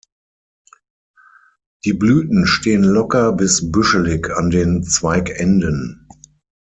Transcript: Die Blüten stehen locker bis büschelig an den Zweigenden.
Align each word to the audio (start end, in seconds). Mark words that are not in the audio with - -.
Die 1.85 1.93
Blüten 1.93 2.47
stehen 2.47 2.81
locker 2.83 3.33
bis 3.33 3.71
büschelig 3.71 4.31
an 4.31 4.49
den 4.49 4.83
Zweigenden. 4.83 6.07